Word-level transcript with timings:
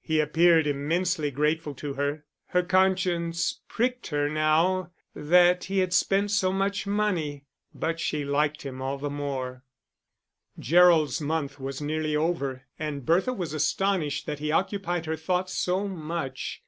He 0.00 0.18
appeared 0.18 0.66
immensely 0.66 1.30
grateful 1.30 1.72
to 1.76 1.94
her. 1.94 2.24
Her 2.46 2.64
conscience 2.64 3.60
pricked 3.68 4.08
her 4.08 4.28
now 4.28 4.90
that 5.14 5.62
he 5.66 5.78
had 5.78 5.92
spent 5.94 6.32
so 6.32 6.52
much 6.52 6.84
money; 6.84 7.44
but 7.72 8.00
she 8.00 8.24
liked 8.24 8.62
him 8.62 8.82
all 8.82 8.98
the 8.98 9.08
more. 9.08 9.62
Gerald's 10.58 11.20
month 11.20 11.60
was 11.60 11.80
nearly 11.80 12.16
over, 12.16 12.64
and 12.76 13.06
Bertha 13.06 13.32
was 13.32 13.54
astonished 13.54 14.26
that 14.26 14.40
he 14.40 14.50
occupied 14.50 15.06
her 15.06 15.14
thoughts 15.16 15.54
so 15.54 15.86
much. 15.86 16.60